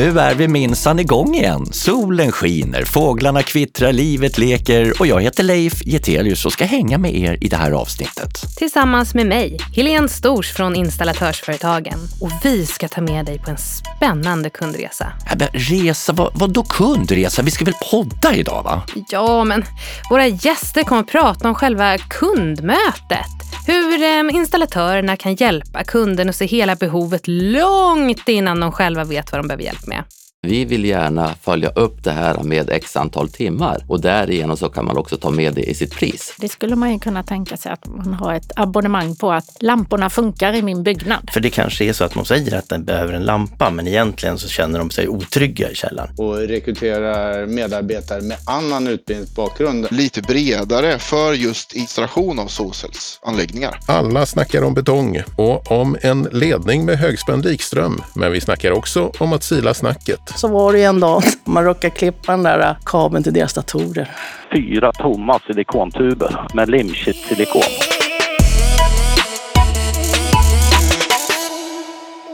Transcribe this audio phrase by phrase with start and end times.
[0.00, 1.66] Nu är vi minsann igång igen.
[1.72, 7.16] Solen skiner, fåglarna kvittrar, livet leker och jag heter Leif Getelius och ska hänga med
[7.16, 8.56] er i det här avsnittet.
[8.56, 11.98] Tillsammans med mig, Helene Stors från Installatörsföretagen.
[12.20, 15.12] Och vi ska ta med dig på en spännande kundresa.
[15.26, 17.42] Ja, men resa, vad, vad då kundresa?
[17.42, 18.82] Vi ska väl podda idag va?
[19.08, 19.64] Ja, men
[20.10, 23.40] våra gäster kommer att prata om själva kundmötet.
[23.66, 29.32] Hur eh, installatörerna kan hjälpa kunden att se hela behovet långt innan de själva vet
[29.32, 29.89] vad de behöver hjälp med.
[29.90, 30.06] med.
[30.42, 34.84] Vi vill gärna följa upp det här med x antal timmar och därigenom så kan
[34.84, 36.34] man också ta med det i sitt pris.
[36.38, 40.10] Det skulle man ju kunna tänka sig att man har ett abonnemang på att lamporna
[40.10, 41.30] funkar i min byggnad.
[41.32, 44.38] För det kanske är så att de säger att den behöver en lampa, men egentligen
[44.38, 46.14] så känner de sig otrygga i källaren.
[46.18, 49.86] och rekryterar medarbetare med annan utbildningsbakgrund.
[49.90, 53.78] lite bredare för just installation av solcellsanläggningar.
[53.86, 58.02] Alla snackar om betong och om en ledning med högspänd likström.
[58.14, 60.29] Men vi snackar också om att sila snacket.
[60.36, 64.10] Så var det en dag man råkade klippa den där kabeln till deras datorer.
[64.52, 67.62] fyra tomma silikontuber med limkit-silikon.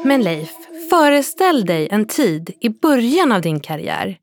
[0.05, 0.51] Men Leif,
[0.91, 4.17] föreställ dig en tid i början av din karriär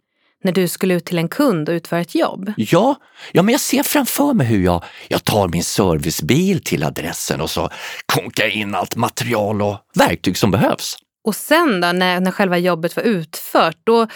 [0.44, 2.54] när du skulle ut till en kund och utföra ett jobb.
[2.58, 2.96] Ja,
[3.32, 7.50] ja, men jag ser framför mig hur jag, jag tar min servicebil till adressen och
[7.50, 7.70] så
[8.06, 10.96] konkar in allt material och verktyg som behövs.
[11.24, 14.08] Och sen då, när, när själva jobbet var utfört, då,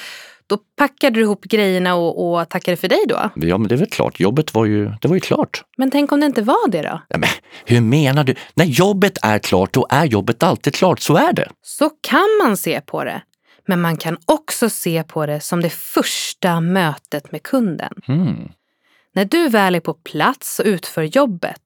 [0.47, 3.30] då packade du ihop grejerna och, och tackade för dig då?
[3.36, 4.19] Ja, men det är väl klart.
[4.19, 5.63] Jobbet var ju, det var ju klart.
[5.78, 7.02] Men tänk om det inte var det då?
[7.08, 7.30] Ja, men
[7.66, 8.35] hur menar du?
[8.53, 11.00] När jobbet är klart, då är jobbet alltid klart.
[11.00, 11.50] Så är det.
[11.61, 13.22] Så kan man se på det.
[13.67, 17.94] Men man kan också se på det som det första mötet med kunden.
[18.08, 18.50] Mm.
[19.16, 21.61] När du väl är på plats och utför jobbet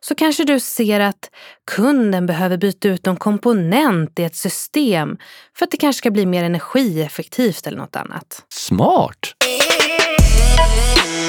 [0.00, 1.30] så kanske du ser att
[1.66, 5.16] kunden behöver byta ut någon komponent i ett system
[5.56, 8.44] för att det kanske ska bli mer energieffektivt eller något annat.
[8.48, 9.34] Smart!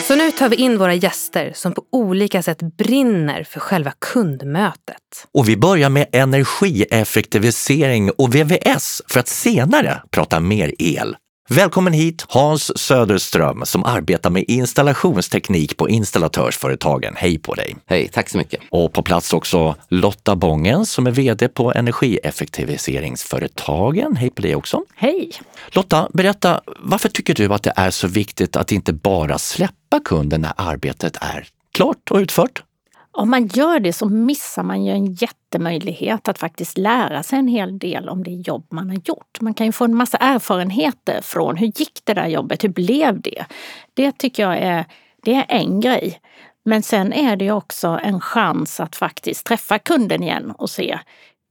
[0.07, 5.27] Så nu tar vi in våra gäster som på olika sätt brinner för själva kundmötet.
[5.33, 11.15] Och vi börjar med energieffektivisering och VVS för att senare prata mer el.
[11.51, 17.13] Välkommen hit Hans Söderström som arbetar med installationsteknik på Installatörsföretagen.
[17.17, 17.75] Hej på dig!
[17.85, 18.61] Hej, tack så mycket.
[18.69, 24.15] Och på plats också Lotta Bången som är VD på Energieffektiviseringsföretagen.
[24.15, 24.83] Hej på dig också!
[24.95, 25.31] Hej!
[25.69, 30.41] Lotta, berätta, varför tycker du att det är så viktigt att inte bara släppa kunden
[30.41, 32.63] när arbetet är klart och utfört?
[33.11, 37.47] Om man gör det så missar man ju en jättemöjlighet att faktiskt lära sig en
[37.47, 39.41] hel del om det jobb man har gjort.
[39.41, 43.21] Man kan ju få en massa erfarenheter från hur gick det där jobbet, hur blev
[43.21, 43.45] det?
[43.93, 44.85] Det tycker jag är,
[45.23, 46.19] det är en grej.
[46.65, 50.99] Men sen är det ju också en chans att faktiskt träffa kunden igen och se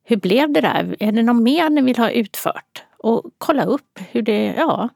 [0.04, 0.96] hur blev det där?
[1.00, 2.82] Är det något mer ni vill ha utfört?
[2.98, 4.88] Och kolla upp hur det, ja,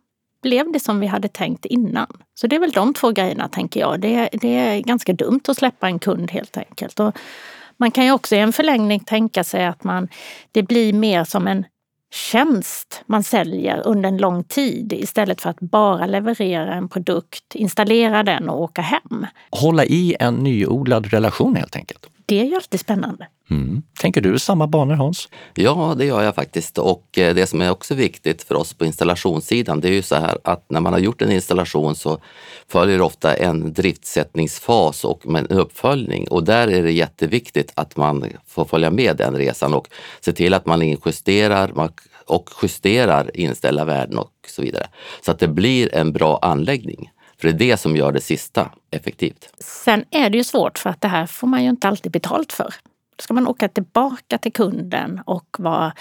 [0.43, 2.07] blev det som vi hade tänkt innan?
[2.35, 4.01] Så det är väl de två grejerna tänker jag.
[4.01, 7.01] Det, det är ganska dumt att släppa en kund helt enkelt.
[7.01, 7.19] Och
[7.77, 10.09] man kan ju också i en förlängning tänka sig att man,
[10.53, 11.65] det blir mer som en
[12.15, 18.23] tjänst man säljer under en lång tid istället för att bara leverera en produkt, installera
[18.23, 19.27] den och åka hem.
[19.51, 22.07] Hålla i en nyodlad relation helt enkelt.
[22.27, 23.27] Det är ju alltid spännande.
[23.51, 23.83] Mm.
[24.01, 25.29] Tänker du samma banor Hans?
[25.55, 26.79] Ja, det gör jag faktiskt.
[26.79, 30.15] Och eh, det som är också viktigt för oss på installationssidan, det är ju så
[30.15, 32.19] här att när man har gjort en installation så
[32.69, 36.29] följer ofta en driftsättningsfas och en uppföljning.
[36.29, 39.89] Och där är det jätteviktigt att man får följa med den resan och
[40.21, 41.91] se till att man justerar
[42.27, 44.87] och justerar inställda värden och så vidare.
[45.25, 47.11] Så att det blir en bra anläggning.
[47.43, 49.53] För det är det som gör det sista effektivt.
[49.59, 52.53] Sen är det ju svårt för att det här får man ju inte alltid betalt
[52.53, 52.75] för.
[53.17, 55.93] Då ska man åka tillbaka till kunden och vara,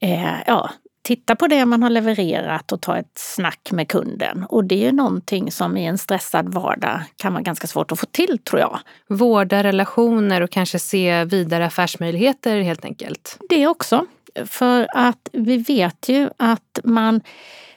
[0.00, 0.70] eh, ja,
[1.02, 4.44] titta på det man har levererat och ta ett snack med kunden.
[4.48, 8.00] Och det är ju någonting som i en stressad vardag kan vara ganska svårt att
[8.00, 8.78] få till tror jag.
[9.08, 13.38] Vårda relationer och kanske se vidare affärsmöjligheter helt enkelt.
[13.48, 14.06] Det också.
[14.44, 17.20] För att vi vet ju att man,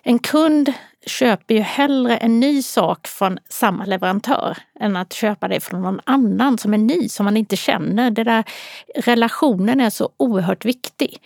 [0.03, 0.73] en kund
[1.07, 5.99] köper ju hellre en ny sak från samma leverantör än att köpa det från någon
[6.03, 8.11] annan som är ny, som man inte känner.
[8.11, 8.43] Det där,
[8.95, 11.21] relationen är så oerhört viktig.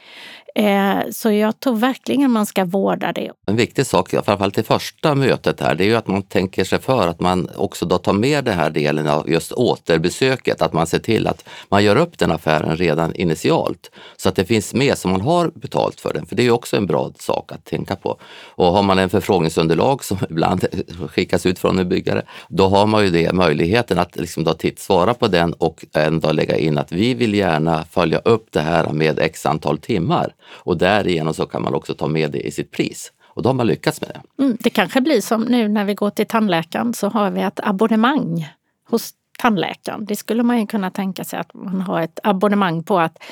[0.55, 3.31] Eh, så jag tror verkligen man ska vårda det.
[3.45, 6.79] En viktig sak, framförallt i första mötet här, det är ju att man tänker sig
[6.79, 10.87] för att man också då tar med den här delen av just återbesöket, att man
[10.87, 14.97] ser till att man gör upp den affären redan initialt så att det finns med
[14.97, 16.25] så man har betalt för den.
[16.25, 18.17] För det är ju också en bra sak att tänka på.
[18.45, 20.65] Och har man en förfrågningsunderlag som ibland
[21.09, 24.79] skickas ut från en byggare, då har man ju det möjligheten att liksom då titt,
[24.79, 28.89] svara på den och ändå lägga in att vi vill gärna följa upp det här
[28.89, 32.71] med x antal timmar och därigenom så kan man också ta med det i sitt
[32.71, 33.11] pris.
[33.33, 34.43] Och då har man lyckats med det.
[34.43, 37.59] Mm, det kanske blir som nu när vi går till tandläkaren så har vi ett
[37.63, 38.49] abonnemang
[38.89, 40.05] hos tandläkaren.
[40.05, 43.23] Det skulle man ju kunna tänka sig att man har ett abonnemang på att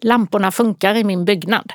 [0.00, 1.72] lamporna funkar i min byggnad.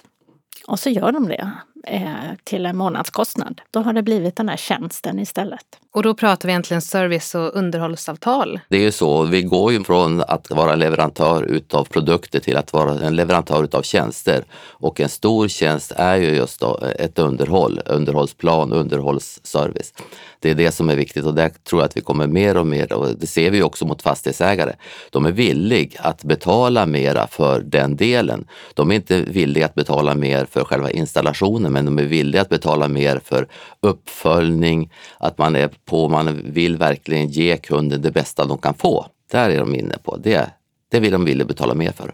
[0.67, 1.51] Och så gör de det
[1.87, 2.03] eh,
[2.43, 3.61] till en månadskostnad.
[3.71, 5.65] Då har det blivit den här tjänsten istället.
[5.91, 8.59] Och då pratar vi egentligen service och underhållsavtal.
[8.69, 12.73] Det är ju så, vi går ju från att vara leverantör utav produkter till att
[12.73, 14.43] vara en leverantör utav tjänster.
[14.53, 19.93] Och en stor tjänst är ju just då ett underhåll, underhållsplan, underhållsservice.
[20.39, 22.67] Det är det som är viktigt och där tror jag att vi kommer mer och
[22.67, 24.73] mer, och det ser vi också mot fastighetsägare.
[25.09, 28.47] De är villiga att betala mera för den delen.
[28.73, 32.49] De är inte villiga att betala mer för själva installationen, men de är villiga att
[32.49, 33.47] betala mer för
[33.79, 39.05] uppföljning, att man är på, man vill verkligen ge kunden det bästa de kan få.
[39.31, 40.17] Där är de inne på.
[40.17, 40.49] Det,
[40.91, 42.13] det vill de vilja betala mer för.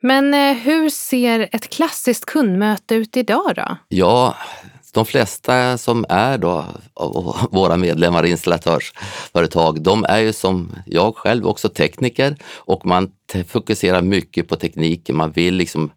[0.00, 3.76] Men eh, hur ser ett klassiskt kundmöte ut idag då?
[3.88, 4.36] Ja,
[4.94, 6.64] de flesta som är då
[7.50, 13.10] våra medlemmar i installatörsföretag, de är ju som jag själv också tekniker och man
[13.48, 15.16] fokuserar mycket på tekniken.
[15.16, 15.90] Man vill liksom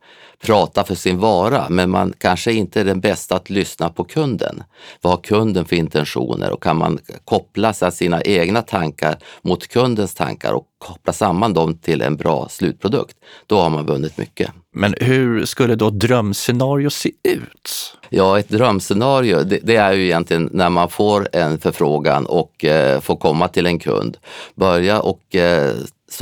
[0.46, 4.64] prata för sin vara, men man kanske inte är den bästa att lyssna på kunden.
[5.02, 10.54] Vad har kunden för intentioner och kan man koppla sina egna tankar mot kundens tankar
[10.54, 14.52] och koppla samman dem till en bra slutprodukt, då har man vunnit mycket.
[14.74, 17.95] Men hur skulle då drömscenario se ut?
[18.10, 23.00] Ja, ett drömscenario, det, det, är ju egentligen när man får en förfrågan och eh,
[23.00, 24.18] får komma till en kund.
[24.56, 25.74] Börja och eh,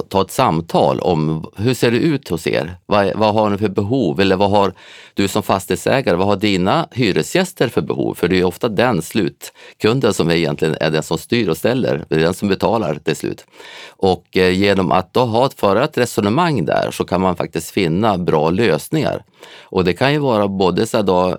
[0.09, 2.75] ta ett samtal om hur ser det ut hos er?
[2.85, 4.21] Vad, vad, har ni för behov?
[4.21, 4.73] Eller vad har
[5.13, 8.13] du som fastighetsägare, vad har dina hyresgäster för behov?
[8.13, 12.15] För det är ofta den slutkunden som egentligen är den som styr och ställer, det
[12.15, 13.45] är den som betalar till slut.
[13.87, 17.71] Och eh, genom att då ha ett, föra ett resonemang där så kan man faktiskt
[17.71, 19.23] finna bra lösningar.
[19.61, 21.37] Och det kan ju vara både så då,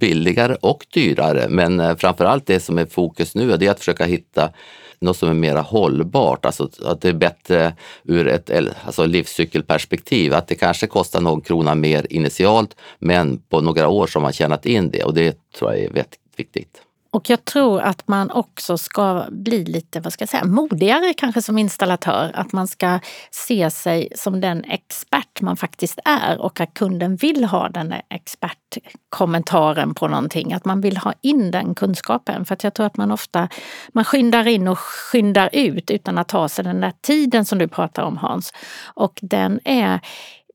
[0.00, 4.50] billigare och dyrare, men eh, framförallt det som är fokus nu är att försöka hitta
[5.00, 8.50] något som är mer hållbart, alltså att det är bättre ur ett
[8.84, 10.34] alltså livscykelperspektiv.
[10.34, 14.32] Att det kanske kostar någon krona mer initialt, men på några år så har man
[14.32, 16.85] tjänat in det och det tror jag är väldigt viktigt.
[17.16, 21.42] Och jag tror att man också ska bli lite vad ska jag säga, modigare kanske
[21.42, 22.30] som installatör.
[22.34, 22.98] Att man ska
[23.30, 29.94] se sig som den expert man faktiskt är och att kunden vill ha den expertkommentaren
[29.94, 30.52] på någonting.
[30.52, 32.44] Att man vill ha in den kunskapen.
[32.44, 33.48] För att jag tror att man ofta
[33.92, 37.68] man skyndar in och skyndar ut utan att ta sig den där tiden som du
[37.68, 38.52] pratar om Hans.
[38.94, 40.00] Och den är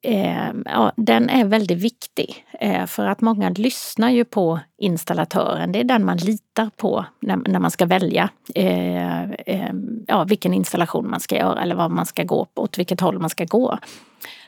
[0.01, 2.45] eh, ja, den är väldigt viktig.
[2.59, 5.71] Eh, för att många lyssnar ju på installatören.
[5.71, 9.73] Det är den man litar på när, när man ska välja eh, eh
[10.07, 13.19] ja, vilken installation man ska göra eller vad man ska gå på, åt vilket håll
[13.19, 13.77] man ska gå.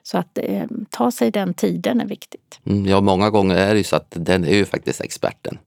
[0.06, 2.60] Så att eh, ta sig den tiden är viktigt.
[2.66, 5.58] Mm, ja, många gånger är det ju så att den är ju faktiskt experten.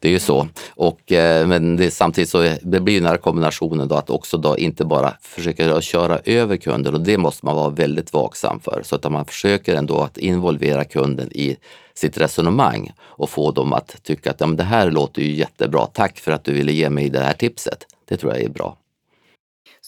[0.00, 0.48] Det är ju så.
[0.70, 4.58] Och, eh, men det, samtidigt så det blir den här kombinationen då att också då
[4.58, 8.82] inte bara försöka köra över kunden och det måste man vara väldigt vaksam för.
[8.84, 11.56] Så att man försöker ändå att involvera kunden i
[11.94, 15.86] sitt resonemang och få dem att tycka att ja, men det här låter ju jättebra.
[15.86, 17.86] Tack för att du ville ge mig det här tipset.
[18.08, 18.76] Det tror jag är bra.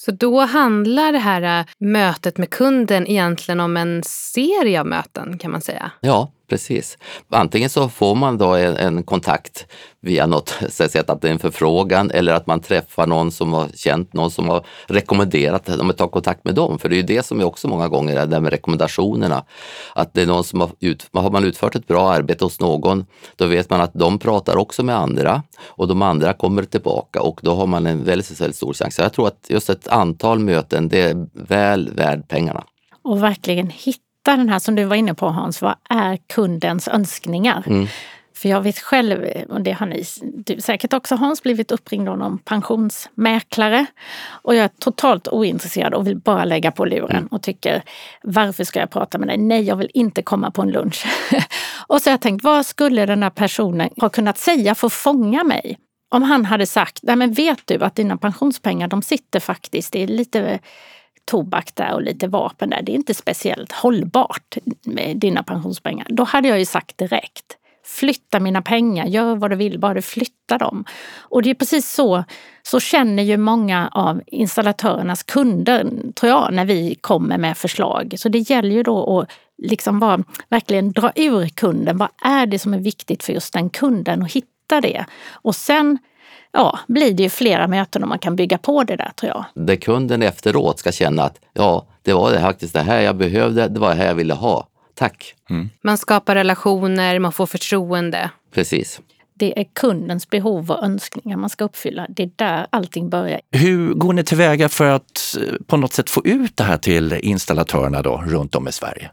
[0.05, 5.39] Så då handlar det här äh, mötet med kunden egentligen om en serie av möten
[5.39, 5.91] kan man säga?
[6.01, 6.99] Ja, precis.
[7.29, 9.67] Antingen så får man då en, en kontakt
[10.01, 13.69] via något sätt, att det är en förfrågan eller att man träffar någon som har
[13.75, 16.79] känt någon som har rekommenderat att ta kontakt med dem.
[16.79, 19.45] För det är ju det som är också många gånger är det med rekommendationerna.
[19.95, 23.07] Att det är någon som har, ut, har man utfört ett bra arbete hos någon,
[23.37, 27.41] då vet man att de pratar också med andra och de andra kommer tillbaka och
[27.43, 28.95] då har man en väldigt, väldigt stor chans.
[28.95, 32.65] Så jag tror att just ett antal möten, det är väl värd pengarna.
[33.03, 36.89] Och verkligen hitta hitta den här som du var inne på Hans, vad är kundens
[36.89, 37.63] önskningar?
[37.67, 37.87] Mm.
[38.37, 40.05] För jag vet själv, och det har ni
[40.47, 43.87] du säkert också Hans, blivit uppringd av någon pensionsmäklare.
[44.45, 47.27] Och jag är totalt ointresserad och vill bara lägga på luren mm.
[47.27, 47.83] och tycker
[48.23, 49.39] varför ska jag prata med dig?
[49.39, 51.07] Nej, jag vill inte komma på en lunch.
[51.89, 54.93] och så har jag tänkt, vad skulle den här personen ha kunnat säga för att
[54.93, 55.79] fånga mig?
[56.11, 60.03] Om han hade sagt, nej men vet du att dina pensionspengar de sitter faktiskt, det
[60.03, 60.59] är lite
[61.25, 62.83] tobak där och lite vapen där.
[62.83, 66.07] Det är inte speciellt hållbart med dina pensionspengar.
[66.11, 67.57] Då hade jag ju sagt direkt.
[67.87, 70.85] Flytta mina pengar, gör vad du vill, bara du flyttar dem.
[71.19, 72.25] Och det är precis så,
[72.63, 78.15] så känner ju många av installatörernas kunder, tror jag, när vi kommer med förslag.
[78.17, 79.31] Så det gäller ju då att
[79.63, 81.97] liksom bara verkligen dra ur kunden.
[81.97, 85.05] Vad är det som är viktigt för just den kunden och hitta det.
[85.33, 85.99] Och sen
[86.55, 89.67] ja, blir det ju flera möten och man kan bygga på det där tror jag.
[89.67, 93.69] Där kunden efteråt ska känna att ja, det var det faktiskt det här jag behövde,
[93.69, 94.69] det var det här jag ville ha.
[94.95, 95.35] Tack!
[95.51, 95.71] Mm.
[95.83, 98.31] Man skapar relationer, man får förtroende.
[98.55, 99.01] Precis.
[99.37, 102.07] Det är kundens behov och önskningar man ska uppfylla.
[102.09, 103.41] Det är där allting börjar.
[103.51, 107.13] Hur går ni tillväga för att eh, på något sätt få ut det här till
[107.13, 109.11] installatörerna då, runt om i Sverige?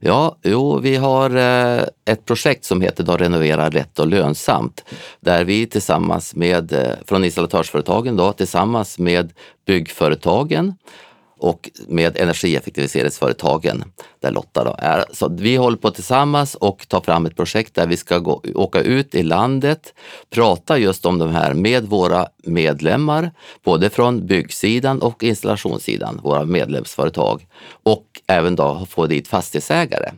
[0.00, 4.84] Ja, jo, vi har eh, ett projekt som heter då Renovera rätt och lönsamt
[5.20, 9.32] där vi tillsammans med, eh, från installatörsföretagen då, tillsammans med
[9.66, 10.74] byggföretagen
[11.44, 13.84] och med energieffektiviseringsföretagen
[14.20, 15.04] där Lotta då är.
[15.12, 18.80] Så vi håller på tillsammans och tar fram ett projekt där vi ska gå, åka
[18.80, 19.94] ut i landet,
[20.30, 23.30] prata just om de här med våra medlemmar,
[23.64, 27.46] både från byggsidan och installationssidan, våra medlemsföretag
[27.82, 30.10] och även då få dit fastighetsägare.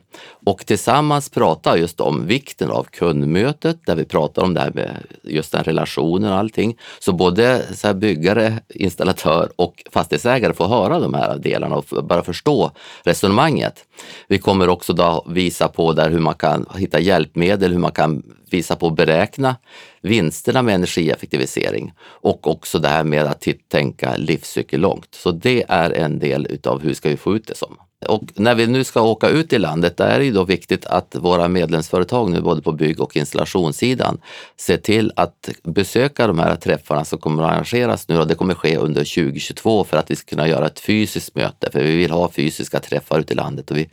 [0.47, 4.97] Och tillsammans prata just om vikten av kundmötet där vi pratar om det här med
[5.23, 6.77] just den relationen och allting.
[6.99, 12.71] Så både så byggare, installatör och fastighetsägare får höra de här delarna och bara förstå
[13.05, 13.85] resonemanget.
[14.29, 18.23] Vi kommer också då visa på där hur man kan hitta hjälpmedel, hur man kan
[18.51, 19.57] visa på att beräkna
[20.01, 25.09] vinsterna med energieffektivisering och också det här med att typ tänka livscykel långt.
[25.15, 27.77] Så det är en del utav hur ska vi få ut det som.
[28.07, 31.17] Och när vi nu ska åka ut i landet, där är det då viktigt att
[31.19, 34.21] våra medlemsföretag nu både på bygg och installationssidan
[34.57, 38.55] ser till att besöka de här träffarna som kommer att arrangeras nu och det kommer
[38.55, 41.71] ske under 2022 för att vi ska kunna göra ett fysiskt möte.
[41.71, 43.91] För vi vill ha fysiska träffar ute i landet och vi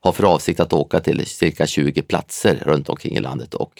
[0.00, 3.72] har för avsikt att åka till cirka 20 platser runt omkring i landet och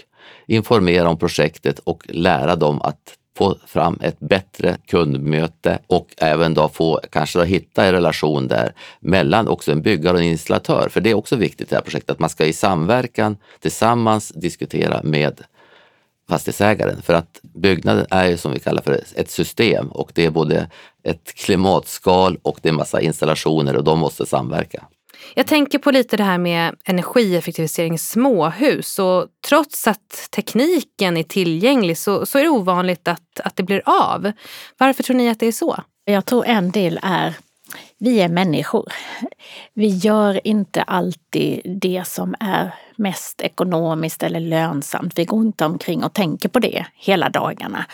[0.46, 6.68] informera om projektet och lära dem att få fram ett bättre kundmöte och även då
[6.68, 10.88] få kanske då hitta en relation där mellan också en byggare och en installatör.
[10.88, 14.28] För det är också viktigt i det här projektet att man ska i samverkan tillsammans
[14.28, 15.40] diskutera med
[16.28, 17.02] fastighetsägaren.
[17.02, 20.70] För att byggnaden är ju som vi kallar för ett system och det är både
[21.02, 24.84] ett klimatskal och det är massa installationer och de måste samverka.
[25.34, 31.22] Jag tänker på lite det här med energieffektivisering i småhus och trots att tekniken är
[31.22, 34.32] tillgänglig så, så är det ovanligt att, att det blir av.
[34.78, 35.82] Varför tror ni att det är så?
[36.04, 37.34] Jag tror en del är
[38.04, 38.92] vi är människor.
[39.74, 45.18] Vi gör inte alltid det som är mest ekonomiskt eller lönsamt.
[45.18, 47.84] Vi går inte omkring och tänker på det hela dagarna.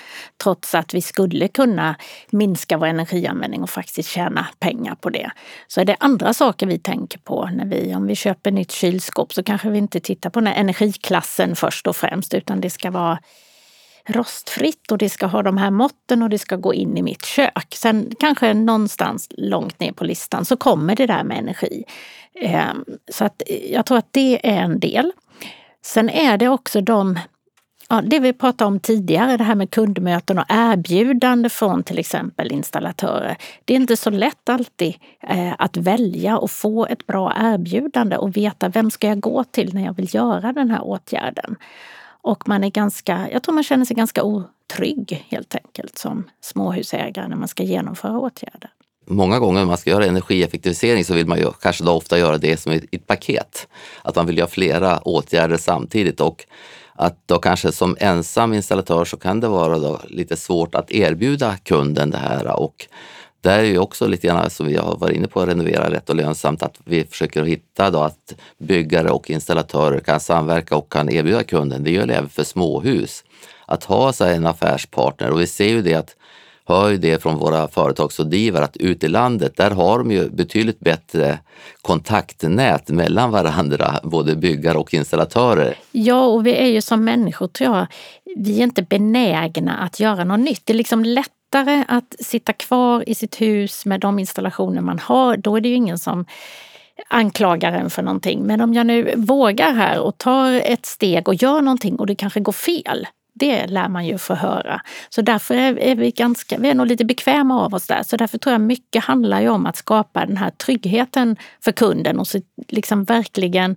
[0.43, 1.97] Trots att vi skulle kunna
[2.31, 5.31] minska vår energianvändning och faktiskt tjäna pengar på det.
[5.67, 7.51] Så är det andra saker vi tänker på.
[7.53, 11.57] när vi, Om vi köper nytt kylskåp så kanske vi inte tittar på den energiklassen
[11.57, 13.19] först och främst utan det ska vara
[14.13, 17.25] rostfritt och det ska ha de här måtten och det ska gå in i mitt
[17.25, 17.75] kök.
[17.75, 21.85] Sen kanske någonstans långt ner på listan så kommer det där med energi.
[22.41, 25.13] Ehm, så att jag tror att det är en del.
[25.83, 27.19] Sen är det också de
[27.93, 32.53] Ja, det vi pratade om tidigare, det här med kundmöten och erbjudande från till exempel
[32.53, 33.37] installatörer.
[33.65, 38.37] Det är inte så lätt alltid eh, att välja och få ett bra erbjudande och
[38.37, 41.57] veta vem ska jag gå till när jag vill göra den här åtgärden.
[42.23, 47.29] Och man är ganska, jag tror man känner sig ganska otrygg helt enkelt som småhusägare
[47.29, 48.71] när man ska genomföra åtgärder.
[49.07, 52.39] Många gånger när man ska göra energieffektivisering så vill man ju kanske då ofta göra
[52.39, 53.69] det som ett paket.
[54.03, 56.47] Att man vill göra flera åtgärder samtidigt och
[56.95, 61.57] att då kanske som ensam installatör så kan det vara då lite svårt att erbjuda
[61.57, 62.87] kunden det här och
[63.41, 66.17] där är ju också lite grann som vi har varit inne på, renovera rätt och
[66.17, 71.43] lönsamt, att vi försöker hitta då att byggare och installatörer kan samverka och kan erbjuda
[71.43, 71.85] kunden.
[71.85, 73.25] Det gör det även för småhus.
[73.67, 76.17] Att ha så en affärspartner och vi ser ju det att
[76.71, 80.81] hör ju det från våra företagsrådgivare att ute i landet, där har de ju betydligt
[80.81, 81.39] bättre
[81.83, 85.75] kontaktnät mellan varandra, både byggare och installatörer.
[85.93, 87.87] Ja, och vi är ju som människor tror jag,
[88.37, 90.63] vi är inte benägna att göra något nytt.
[90.65, 94.99] Det är liksom lätt lättare att sitta kvar i sitt hus med de installationer man
[94.99, 95.37] har.
[95.37, 96.25] Då är det ju ingen som
[97.09, 98.43] anklagar en för någonting.
[98.43, 102.15] Men om jag nu vågar här och tar ett steg och gör någonting och det
[102.15, 103.07] kanske går fel.
[103.35, 104.81] Det lär man ju få höra.
[105.09, 108.03] Så därför är vi ganska, vi är nog lite bekväma av oss där.
[108.03, 112.19] Så därför tror jag mycket handlar ju om att skapa den här tryggheten för kunden
[112.19, 113.77] och så liksom verkligen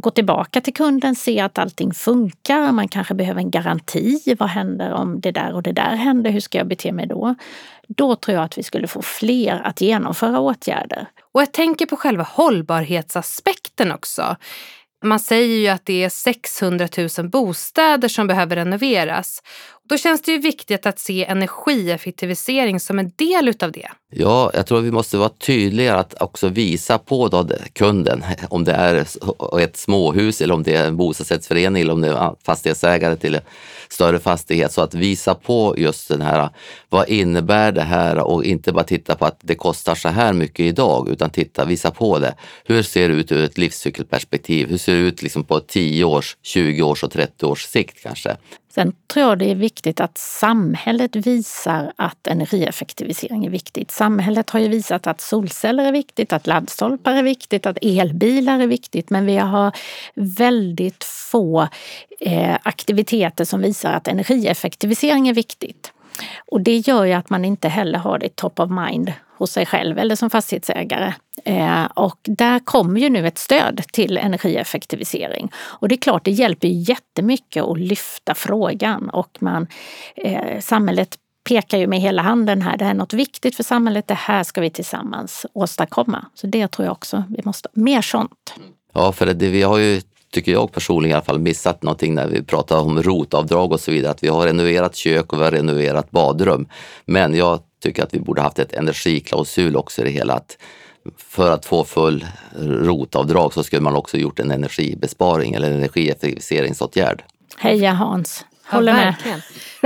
[0.00, 2.72] gå tillbaka till kunden, se att allting funkar.
[2.72, 4.36] Man kanske behöver en garanti.
[4.38, 6.30] Vad händer om det där och det där händer?
[6.30, 7.34] Hur ska jag bete mig då?
[7.88, 11.06] Då tror jag att vi skulle få fler att genomföra åtgärder.
[11.32, 14.36] Och jag tänker på själva hållbarhetsaspekten också.
[15.04, 16.88] Man säger ju att det är 600
[17.18, 19.42] 000 bostäder som behöver renoveras.
[19.88, 23.88] Då känns det ju viktigt att se energieffektivisering som en del utav det.
[24.10, 28.72] Ja, jag tror vi måste vara tydliga att också visa på då kunden, om det
[28.72, 28.94] är
[29.60, 33.40] ett småhus eller om det är en bostadsrättsförening eller om det är fastighetsägare till en
[33.88, 34.72] större fastighet.
[34.72, 36.48] Så att visa på just den här,
[36.88, 40.60] vad innebär det här och inte bara titta på att det kostar så här mycket
[40.60, 42.34] idag utan titta, visa på det.
[42.64, 44.68] Hur ser det ut ur ett livscykelperspektiv?
[44.68, 48.36] Hur ser det ut liksom på 10 års, 20 års och 30 års sikt kanske?
[48.78, 53.90] Sen tror jag det är viktigt att samhället visar att energieffektivisering är viktigt.
[53.90, 58.66] Samhället har ju visat att solceller är viktigt, att laddstolpar är viktigt, att elbilar är
[58.66, 59.10] viktigt.
[59.10, 59.72] Men vi har
[60.14, 61.68] väldigt få
[62.20, 65.92] eh, aktiviteter som visar att energieffektivisering är viktigt.
[66.46, 69.66] Och det gör ju att man inte heller har det top of mind hos sig
[69.66, 71.14] själv eller som fastighetsägare.
[71.44, 75.50] Eh, och där kommer ju nu ett stöd till energieffektivisering.
[75.56, 79.66] Och det är klart, det hjälper jättemycket att lyfta frågan och man,
[80.16, 81.16] eh, samhället
[81.48, 82.76] pekar ju med hela handen här.
[82.76, 84.06] Det här är något viktigt för samhället.
[84.06, 86.26] Det här ska vi tillsammans åstadkomma.
[86.34, 88.54] Så det tror jag också vi måste mer sånt.
[88.92, 92.26] Ja, för det, vi har ju tycker jag personligen i alla fall, missat någonting när
[92.26, 94.10] vi pratar om rotavdrag och så vidare.
[94.10, 96.66] Att vi har renoverat kök och vi har renoverat badrum.
[97.04, 100.34] Men jag tycker att vi borde haft ett energiklausul också i det hela.
[100.34, 100.58] Att
[101.16, 102.26] för att få full
[102.60, 107.22] rotavdrag så skulle man också gjort en energibesparing eller energieffektiviseringsåtgärd.
[107.56, 108.44] Heja Hans!
[108.70, 109.14] Håller med.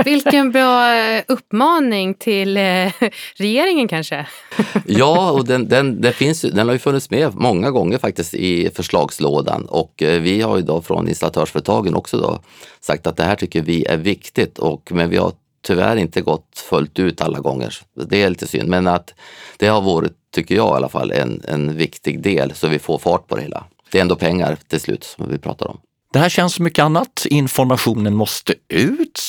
[0.05, 2.63] Vilken bra eh, uppmaning till eh,
[3.35, 4.27] regeringen kanske?
[4.85, 8.69] Ja, och den, den, den, finns, den har ju funnits med många gånger faktiskt i
[8.75, 12.39] förslagslådan och eh, vi har ju då från installatörsföretagen också då
[12.79, 15.31] sagt att det här tycker vi är viktigt och men vi har
[15.63, 17.77] tyvärr inte gått fullt ut alla gånger.
[18.07, 19.13] Det är lite synd, men att
[19.57, 22.97] det har varit, tycker jag i alla fall, en, en viktig del så vi får
[22.97, 23.63] fart på det hela.
[23.91, 25.79] Det är ändå pengar till slut som vi pratar om.
[26.13, 27.25] Det här känns som mycket annat.
[27.29, 29.21] Informationen måste ut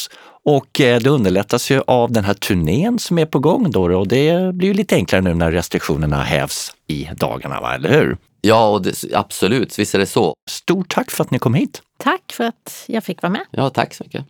[0.45, 4.09] och eh, det underlättas ju av den här turnén som är på gång då och
[4.09, 7.75] det blir ju lite enklare nu när restriktionerna hävs i dagarna, va?
[7.75, 8.17] eller hur?
[8.41, 10.35] Ja, och det, absolut, visst är det så.
[10.50, 11.83] Stort tack för att ni kom hit.
[11.99, 13.45] Tack för att jag fick vara med.
[13.50, 14.25] Ja, tack så mycket.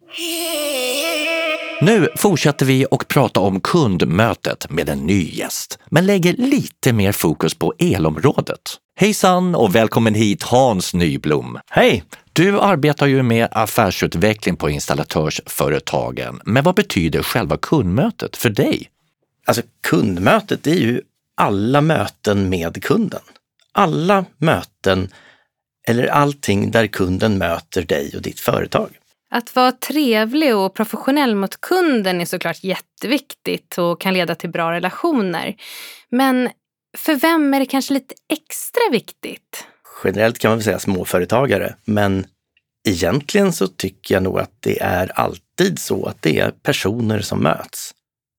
[1.81, 7.13] Nu fortsätter vi och prata om kundmötet med en ny gäst, men lägger lite mer
[7.13, 8.61] fokus på elområdet.
[8.97, 11.59] Hejsan och välkommen hit Hans Nyblom.
[11.71, 12.05] Hej!
[12.33, 18.89] Du arbetar ju med affärsutveckling på installatörsföretagen, men vad betyder själva kundmötet för dig?
[19.47, 21.01] Alltså kundmötet är ju
[21.37, 23.23] alla möten med kunden.
[23.73, 25.09] Alla möten
[25.89, 28.89] eller allting där kunden möter dig och ditt företag.
[29.37, 34.73] Att vara trevlig och professionell mot kunden är såklart jätteviktigt och kan leda till bra
[34.73, 35.55] relationer.
[36.11, 36.51] Men
[36.97, 39.67] för vem är det kanske lite extra viktigt?
[40.05, 42.27] Generellt kan man väl säga småföretagare, men
[42.89, 47.43] egentligen så tycker jag nog att det är alltid så att det är personer som
[47.43, 47.95] möts.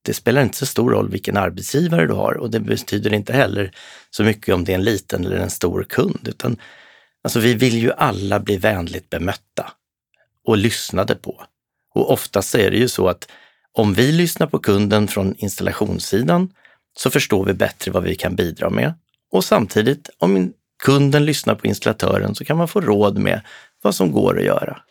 [0.05, 3.71] Det spelar inte så stor roll vilken arbetsgivare du har och det betyder inte heller
[4.10, 6.58] så mycket om det är en liten eller en stor kund, utan
[7.23, 9.71] alltså vi vill ju alla bli vänligt bemötta
[10.45, 11.43] och lyssnade på.
[11.95, 13.27] Och oftast är det ju så att
[13.71, 16.49] om vi lyssnar på kunden från installationssidan
[16.97, 18.93] så förstår vi bättre vad vi kan bidra med.
[19.31, 20.53] Och samtidigt, om
[20.84, 23.41] kunden lyssnar på installatören så kan man få råd med
[23.81, 24.81] vad som går att göra.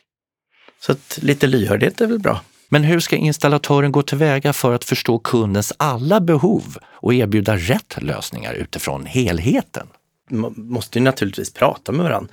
[0.81, 2.41] Så att lite lyhördhet är väl bra.
[2.69, 8.03] Men hur ska installatören gå tillväga för att förstå kundens alla behov och erbjuda rätt
[8.03, 9.87] lösningar utifrån helheten?
[10.31, 12.33] Man måste ju naturligtvis prata med varandra.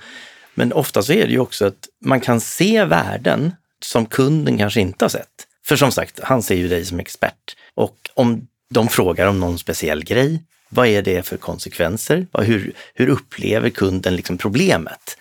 [0.54, 4.80] Men ofta så är det ju också att man kan se värden som kunden kanske
[4.80, 5.46] inte har sett.
[5.64, 7.56] För som sagt, han ser ju dig som expert.
[7.74, 12.26] Och om de frågar om någon speciell grej, vad är det för konsekvenser?
[12.38, 15.18] Hur, hur upplever kunden liksom problemet?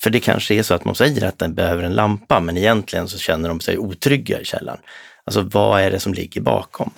[0.00, 3.08] För det kanske är så att man säger att den behöver en lampa, men egentligen
[3.08, 4.80] så känner de sig otrygga i källaren.
[5.24, 6.90] Alltså vad är det som ligger bakom?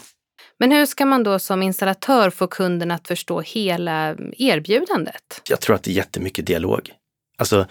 [0.58, 5.42] Men hur ska man då som installatör få kunden att förstå hela erbjudandet?
[5.48, 6.90] Jag tror att det är jättemycket dialog.
[7.36, 7.66] Alltså,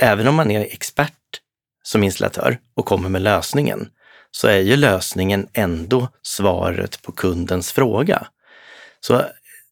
[0.00, 1.12] även om man är expert
[1.82, 3.88] som installatör och kommer med lösningen,
[4.30, 8.26] så är ju lösningen ändå svaret på kundens fråga.
[9.00, 9.22] Så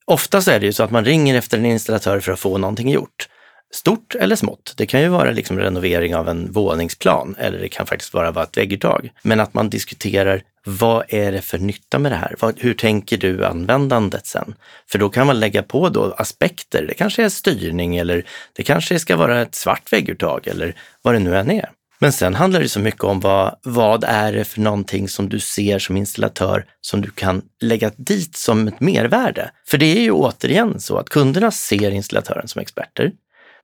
[0.04, 2.90] oftast är det ju så att man ringer efter en installatör för att få någonting
[2.90, 3.28] gjort.
[3.72, 4.74] Stort eller smått.
[4.76, 8.56] Det kan ju vara liksom renovering av en våningsplan eller det kan faktiskt bara ett
[8.56, 9.11] vägguttag.
[9.22, 12.55] Men att man diskuterar vad är det för nytta med det här?
[12.57, 14.55] hur tänker du användandet sen?
[14.90, 16.85] För då kan man lägga på då aspekter.
[16.88, 21.18] Det kanske är styrning eller det kanske ska vara ett svart vägguttag eller vad det
[21.18, 21.70] nu än är.
[22.03, 25.40] Men sen handlar det så mycket om vad, vad är det för någonting som du
[25.40, 29.51] ser som installatör som du kan lägga dit som ett mervärde?
[29.66, 33.12] För det är ju återigen så att kunderna ser installatören som experter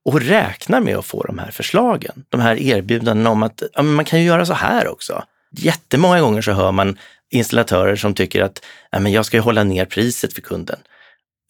[0.05, 4.05] och räknar med att få de här förslagen, de här erbjudandena om att ja, man
[4.05, 5.25] kan ju göra så här också.
[5.51, 6.99] Jättemånga gånger så hör man
[7.31, 10.79] installatörer som tycker att men jag ska hålla ner priset för kunden.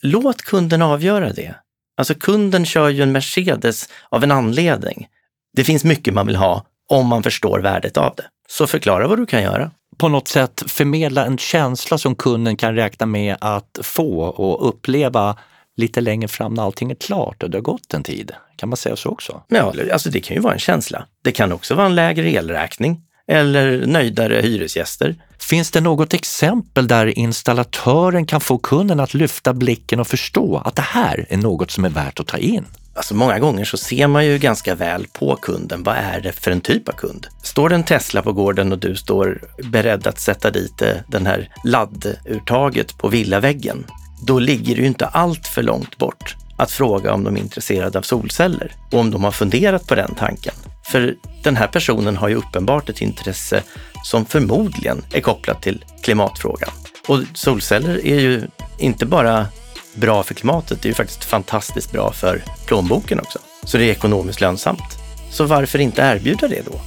[0.03, 1.55] Låt kunden avgöra det.
[1.97, 5.09] Alltså kunden kör ju en Mercedes av en anledning.
[5.57, 8.25] Det finns mycket man vill ha om man förstår värdet av det.
[8.49, 9.71] Så förklara vad du kan göra.
[9.97, 15.37] På något sätt förmedla en känsla som kunden kan räkna med att få och uppleva
[15.77, 18.33] lite längre fram när allting är klart och det har gått en tid.
[18.57, 19.43] Kan man säga så också?
[19.49, 21.07] Ja, alltså det kan ju vara en känsla.
[21.23, 25.15] Det kan också vara en lägre elräkning eller nöjdare hyresgäster.
[25.39, 30.77] Finns det något exempel där installatören kan få kunden att lyfta blicken och förstå att
[30.77, 32.65] det här är något som är värt att ta in?
[32.95, 35.83] Alltså många gånger så ser man ju ganska väl på kunden.
[35.83, 37.27] Vad är det för en typ av kund?
[37.43, 41.27] Står det en Tesla på gården och du står beredd att sätta dit eh, den
[41.27, 43.87] här ladduttaget på villaväggen,
[44.27, 47.99] då ligger det ju inte allt för långt bort att fråga om de är intresserade
[47.99, 50.55] av solceller och om de har funderat på den tanken.
[50.91, 53.63] För den här personen har ju uppenbart ett intresse
[54.05, 56.71] som förmodligen är kopplat till klimatfrågan.
[57.09, 59.47] Och solceller är ju inte bara
[59.95, 63.39] bra för klimatet, det är ju faktiskt fantastiskt bra för plånboken också.
[63.65, 64.99] Så det är ekonomiskt lönsamt.
[65.31, 66.81] Så varför inte erbjuda det då?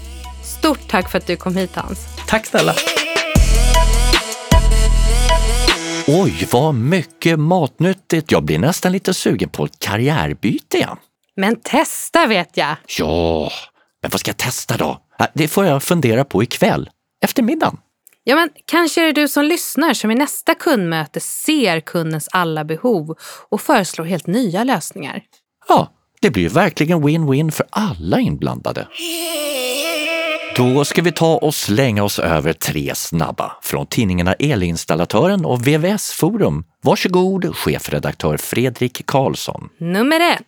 [0.44, 2.00] Stort tack för att du kom hit Hans.
[2.28, 2.76] Tack snälla!
[6.08, 8.32] Oj, vad mycket matnyttigt.
[8.32, 10.98] Jag blir nästan lite sugen på ett karriärbyte igen.
[11.36, 12.76] Men testa vet jag.
[12.98, 13.52] Ja,
[14.02, 14.98] men vad ska jag testa då?
[15.20, 16.90] Äh, Det får jag fundera på ikväll,
[17.24, 17.78] efter middagen.
[18.24, 22.64] Ja, men kanske är det du som lyssnar som i nästa kundmöte ser kundens alla
[22.66, 23.18] behov
[23.50, 25.22] och föreslår helt nya lösningar.
[25.68, 28.88] Ja, det blir verkligen win-win för alla inblandade.
[30.56, 36.12] Då ska vi ta och slänga oss över tre snabba från tidningarna Elinstallatören och VVS
[36.12, 36.64] Forum.
[36.82, 39.70] Varsågod, chefredaktör Fredrik Karlsson.
[39.80, 40.42] Nummer ett.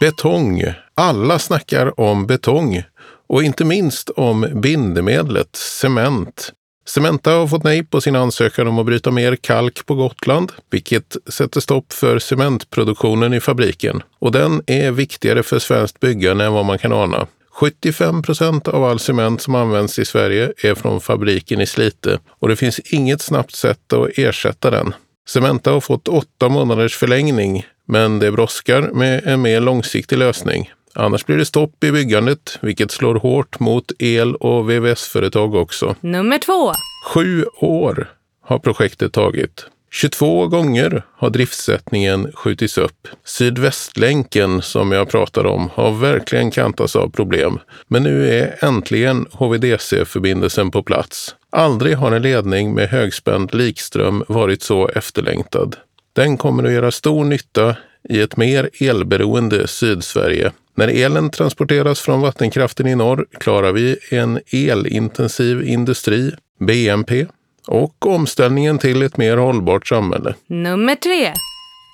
[0.00, 0.64] Betong.
[0.94, 2.82] Alla snackar om betong
[3.28, 6.52] och inte minst om bindemedlet cement.
[6.88, 11.16] Cementa har fått nej på sin ansökan om att bryta mer kalk på Gotland, vilket
[11.26, 14.02] sätter stopp för cementproduktionen i fabriken.
[14.18, 17.26] Och den är viktigare för svenskt byggande än vad man kan ana.
[17.52, 22.48] 75 procent av all cement som används i Sverige är från fabriken i Slite och
[22.48, 24.94] det finns inget snabbt sätt att ersätta den.
[25.28, 30.72] Cementa har fått åtta månaders förlängning, men det brådskar med en mer långsiktig lösning.
[30.94, 35.96] Annars blir det stopp i byggandet, vilket slår hårt mot el och VVS-företag också.
[36.00, 36.72] Nummer två.
[37.14, 38.10] Sju år
[38.42, 39.66] har projektet tagit.
[39.92, 43.08] 22 gånger har driftsättningen skjutits upp.
[43.24, 47.58] Sydvästlänken som jag pratade om har verkligen kantats av problem.
[47.88, 51.34] Men nu är äntligen HVDC-förbindelsen på plats.
[51.52, 55.76] Aldrig har en ledning med högspänd likström varit så efterlängtad.
[56.20, 57.76] Den kommer att göra stor nytta
[58.08, 60.52] i ett mer elberoende Sydsverige.
[60.74, 67.26] När elen transporteras från vattenkraften i norr klarar vi en elintensiv industri, BNP,
[67.66, 70.34] och omställningen till ett mer hållbart samhälle.
[70.46, 71.32] Nummer tre.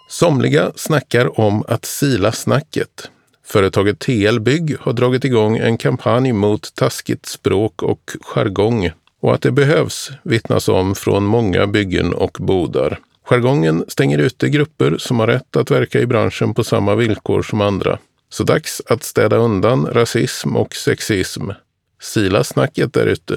[0.09, 3.11] Somliga snackar om att sila snacket.
[3.45, 8.91] Företaget TL Bygg har dragit igång en kampanj mot taskigt språk och jargong.
[9.21, 12.99] Och att det behövs vittnas om från många byggen och bodar.
[13.31, 17.61] Jargongen stänger ute grupper som har rätt att verka i branschen på samma villkor som
[17.61, 17.99] andra.
[18.29, 21.51] Så dags att städa undan rasism och sexism.
[22.03, 23.37] Sila snacket där ute.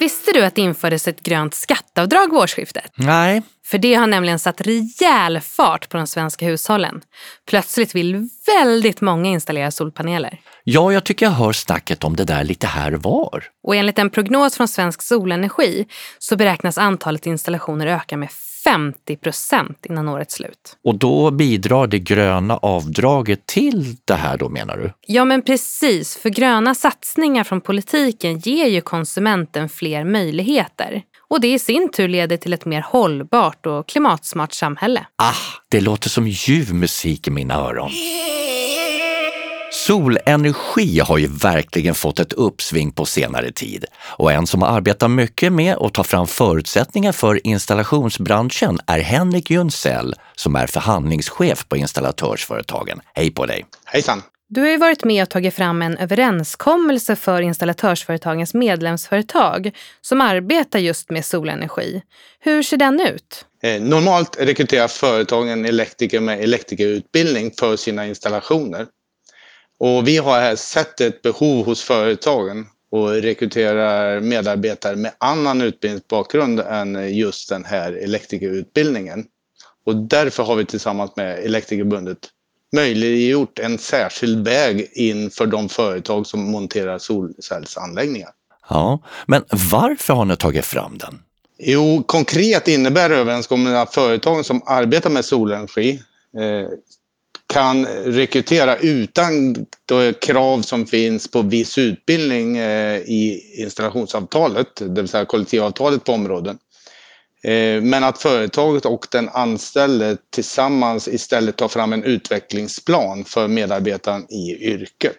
[0.00, 2.92] Visste du att det infördes ett grönt skatteavdrag vid årsskiftet?
[2.94, 7.00] Nej, För det har nämligen satt rejäl fart på de svenska hushållen.
[7.48, 10.40] Plötsligt vill väldigt många installera solpaneler.
[10.64, 13.44] Ja, jag tycker jag hör snacket om det där lite här var.
[13.62, 15.86] Och enligt en prognos från Svensk Solenergi
[16.18, 18.28] så beräknas antalet installationer öka med
[18.64, 20.76] 50 procent innan årets slut.
[20.84, 24.92] Och då bidrar det gröna avdraget till det här då menar du?
[25.06, 31.02] Ja men precis, för gröna satsningar från politiken ger ju konsumenten fler möjligheter.
[31.28, 35.06] Och det i sin tur leder till ett mer hållbart och klimatsmart samhälle.
[35.16, 35.34] Ah,
[35.68, 37.90] det låter som ljuv musik i mina öron.
[39.74, 43.84] Solenergi har ju verkligen fått ett uppsving på senare tid
[44.16, 50.14] och en som arbetar mycket med att ta fram förutsättningar för installationsbranschen är Henrik Jonsell
[50.36, 53.00] som är förhandlingschef på installatörsföretagen.
[53.14, 53.66] Hej på dig!
[53.84, 54.22] Hejsan!
[54.48, 60.78] Du har ju varit med och tagit fram en överenskommelse för installatörsföretagens medlemsföretag som arbetar
[60.78, 62.02] just med solenergi.
[62.40, 63.44] Hur ser den ut?
[63.62, 68.86] Eh, normalt rekryterar företagen elektriker med elektrikerutbildning för sina installationer.
[69.84, 76.60] Och vi har här sett ett behov hos företagen och rekryterar medarbetare med annan utbildningsbakgrund
[76.60, 79.24] än just den här elektrikerutbildningen.
[79.86, 82.18] Och därför har vi tillsammans med Elektrikerbundet
[82.76, 88.30] möjliggjort en särskild väg in för de företag som monterar solcellsanläggningar.
[88.68, 91.22] Ja, men varför har ni tagit fram den?
[91.58, 96.02] Jo, konkret innebär överenskommelsen att företagen som arbetar med solenergi
[96.36, 96.68] eh,
[97.52, 99.54] kan rekrytera utan
[99.86, 106.12] de krav som finns på viss utbildning eh, i installationsavtalet, det vill säga kollektivavtalet på
[106.12, 106.58] områden.
[107.44, 114.32] Eh, men att företaget och den anställde tillsammans istället tar fram en utvecklingsplan för medarbetaren
[114.32, 115.16] i yrket.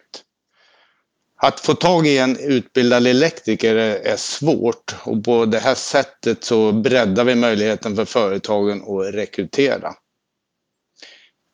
[1.41, 6.71] Att få tag i en utbildad elektriker är svårt och på det här sättet så
[6.71, 9.93] breddar vi möjligheten för företagen att rekrytera.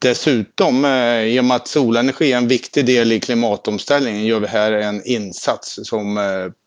[0.01, 4.47] Dessutom, eh, i och med att solenergi är en viktig del i klimatomställningen, gör vi
[4.47, 6.23] här en insats som eh,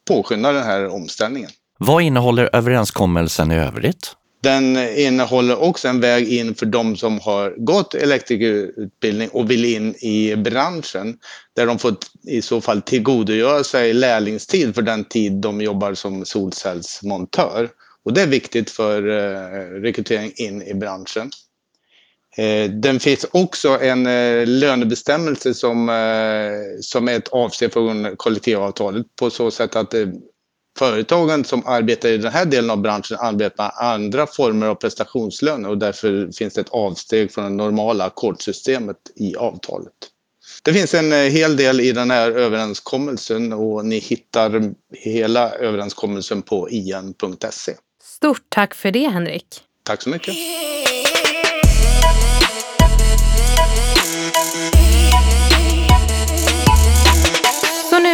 [0.08, 1.50] påskyndar den här omställningen.
[1.78, 4.16] Vad innehåller överenskommelsen i övrigt?
[4.42, 9.94] Den innehåller också en väg in för de som har gått elektrikerutbildning och vill in
[9.94, 11.18] i branschen.
[11.56, 11.96] Där de får
[12.28, 17.68] i så fall tillgodogöra sig lärlingstid för den tid de jobbar som solcellsmontör.
[18.04, 21.30] Och det är viktigt för eh, rekrytering in i branschen.
[22.36, 25.88] Eh, den finns också en eh, lönebestämmelse som,
[26.80, 29.94] som är ett avsteg från kollektivavtalet på så sätt att
[30.78, 35.68] företagen som arbetar i den här delen av branschen arbetar med andra former av prestationslöner
[35.68, 39.92] och därför finns det ett avsteg från det normala ackordssystemet i avtalet.
[40.62, 46.42] Det finns en eh, hel del i den här överenskommelsen och ni hittar hela överenskommelsen
[46.42, 47.72] på in.se.
[48.02, 49.46] Stort tack för det Henrik.
[49.82, 50.34] Tack så mycket.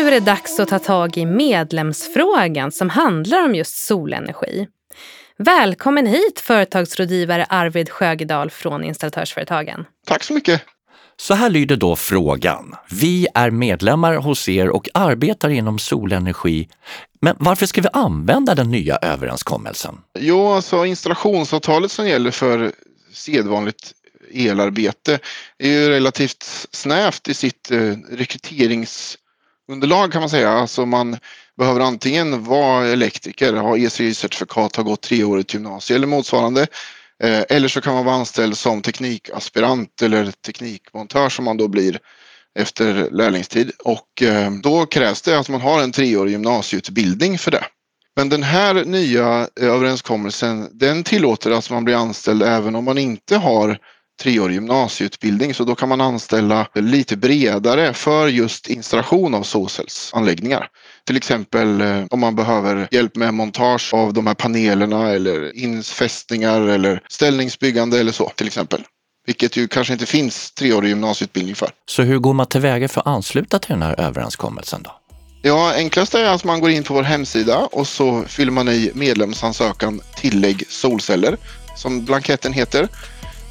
[0.03, 4.67] Nu är det dags att ta tag i medlemsfrågan som handlar om just solenergi.
[5.39, 9.85] Välkommen hit företagsrådgivare Arvid Sjögedal från Installatörsföretagen.
[10.07, 10.63] Tack så mycket.
[11.17, 12.75] Så här lyder då frågan.
[12.91, 16.69] Vi är medlemmar hos er och arbetar inom solenergi.
[17.21, 19.99] Men varför ska vi använda den nya överenskommelsen?
[20.19, 22.73] Jo, alltså installationsavtalet som gäller för
[23.13, 23.93] sedvanligt
[24.33, 25.19] elarbete
[25.59, 29.19] är ju relativt snävt i sitt eh, rekryterings
[29.69, 30.51] underlag kan man säga.
[30.51, 31.17] Alltså man
[31.59, 36.67] behöver antingen vara elektriker, ha ECI-certifikat, ha gått treårigt gymnasium eller motsvarande.
[37.23, 41.99] Eh, eller så kan man vara anställd som teknikaspirant eller teknikmontör som man då blir
[42.59, 43.73] efter lärlingstid.
[43.85, 47.65] Och eh, då krävs det att man har en treårig gymnasieutbildning för det.
[48.17, 52.99] Men den här nya eh, överenskommelsen den tillåter att man blir anställd även om man
[52.99, 53.79] inte har
[54.19, 60.69] treårig gymnasieutbildning så då kan man anställa lite bredare för just installation av solcellsanläggningar.
[61.07, 66.61] Till exempel eh, om man behöver hjälp med montage av de här panelerna eller infästningar
[66.61, 68.85] eller ställningsbyggande eller så till exempel.
[69.27, 71.71] Vilket ju kanske inte finns treårig gymnasieutbildning för.
[71.87, 74.91] Så hur går man tillväga för att ansluta till den här överenskommelsen då?
[75.43, 78.91] Ja, enklast är att man går in på vår hemsida och så fyller man i
[78.95, 81.37] medlemsansökan tillägg solceller
[81.77, 82.89] som blanketten heter.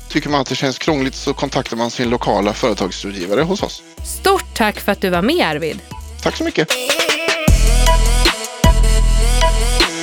[0.09, 3.83] Tycker man att det känns krångligt så kontaktar man sin lokala företagsrådgivare hos oss.
[4.03, 5.79] Stort tack för att du var med Arvid.
[6.23, 6.69] Tack så mycket.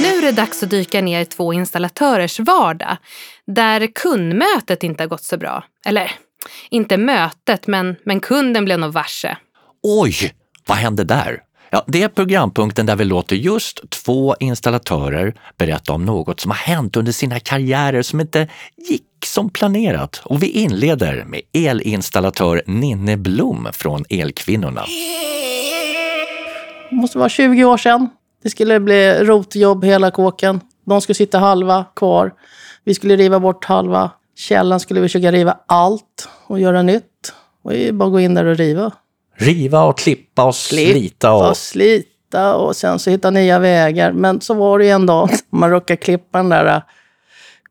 [0.00, 2.96] Nu är det dags att dyka ner i två installatörers vardag
[3.46, 5.64] där kundmötet inte har gått så bra.
[5.86, 6.12] Eller,
[6.70, 9.36] inte mötet, men, men kunden blev nog varse.
[9.82, 10.34] Oj,
[10.66, 11.40] vad hände där?
[11.74, 16.58] Ja, det är programpunkten där vi låter just två installatörer berätta om något som har
[16.58, 18.48] hänt under sina karriärer som inte
[18.88, 20.22] gick som planerat.
[20.24, 24.84] Och vi inleder med elinstallatör Ninne Blom från Elkvinnorna.
[26.90, 28.08] Det måste vara 20 år sedan.
[28.42, 30.60] Det skulle bli rotjobb hela kåken.
[30.86, 32.32] De skulle sitta halva kvar.
[32.84, 34.10] Vi skulle riva bort halva.
[34.36, 37.32] Källan skulle vi försöka riva allt och göra nytt.
[37.62, 38.92] Och det är bara att gå in där och riva.
[39.34, 40.92] Riva och klippa och slita.
[40.92, 44.12] Klippa och slita och sen så hitta nya vägar.
[44.12, 46.82] Men så var det ju en dag man råkade klippa den där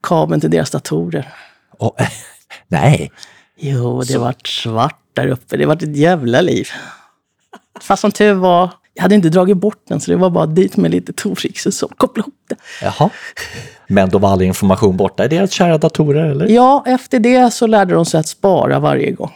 [0.04, 1.34] kabeln till deras datorer.
[1.80, 1.92] Oh,
[2.68, 3.12] nej.
[3.58, 4.20] Jo, det så.
[4.20, 5.58] vart svart där uppe.
[5.58, 6.68] Det vart ett jävla liv.
[7.82, 10.78] Fast som tur var, jag hade inte dragit bort den så det var bara dit
[10.78, 12.56] med lite Torix och så koppla ihop det.
[12.82, 13.10] Jaha.
[13.88, 16.48] Men då var all information borta i deras kära datorer, eller?
[16.48, 19.32] Ja, efter det så lärde de sig att spara varje gång.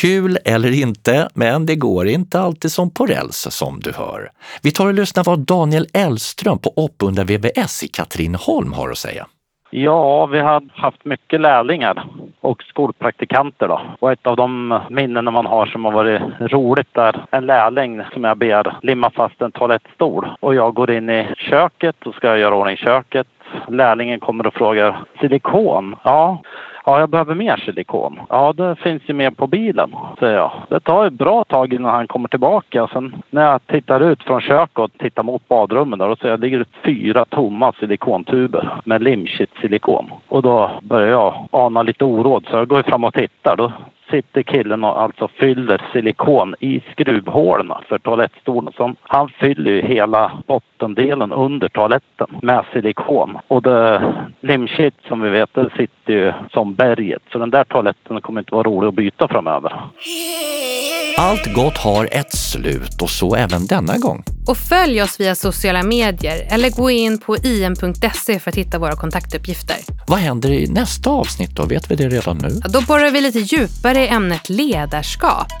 [0.00, 4.30] Kul eller inte, men det går inte alltid som på räls som du hör.
[4.62, 9.26] Vi tar och lyssnar vad Daniel Elström på Oppunda VVS i Katrineholm har att säga.
[9.70, 12.04] Ja, vi har haft mycket lärlingar
[12.40, 13.80] och skolpraktikanter då.
[13.98, 18.24] Och ett av de minnen man har som har varit roligt är en lärling som
[18.24, 20.28] jag ber limma fast en toalettstol.
[20.40, 23.26] Och jag går in i köket och ska göra ordning köket.
[23.68, 25.96] Lärlingen kommer och frågar silikon.
[26.02, 26.42] Ja,
[26.88, 28.20] Ja, jag behöver mer silikon.
[28.28, 30.52] Ja, det finns ju mer på bilen, säger jag.
[30.68, 32.88] Det tar ett bra tag innan han kommer tillbaka.
[32.92, 36.40] Sen när jag tittar ut från köket och tittar mot badrummet där, då ser jag
[36.40, 40.10] ligger det fyra tomma silikontuber med limshit-silikon.
[40.28, 43.56] Och då börjar jag ana lite oråd, så jag går fram och tittar.
[43.56, 43.72] Då
[44.10, 48.72] sitter killen och alltså fyller silikon i skruvhålen för toalettstolen.
[48.76, 53.38] Så han fyller ju hela bottendelen under toaletten med silikon.
[53.48, 57.22] Och det limshit som vi vet, det sitter ju som berget.
[57.32, 59.72] Så den där toaletten kommer inte vara rolig att byta framöver.
[61.18, 64.24] Allt gott har ett slut och så även denna gång.
[64.46, 68.96] Och följ oss via sociala medier eller gå in på im.se för att hitta våra
[68.96, 69.76] kontaktuppgifter.
[70.06, 71.64] Vad händer i nästa avsnitt då?
[71.64, 72.48] Vet vi det redan nu?
[72.48, 75.52] Då borrar vi lite djupare i ämnet ledarskap.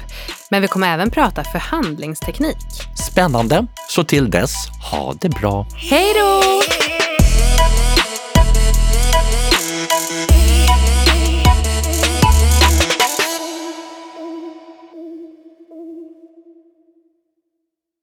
[0.50, 2.56] Men vi kommer även prata förhandlingsteknik.
[3.10, 3.66] Spännande!
[3.90, 4.54] Så till dess,
[4.92, 5.66] ha det bra!
[5.76, 6.42] Hej då!